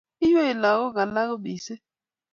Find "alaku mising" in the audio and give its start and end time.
1.03-1.81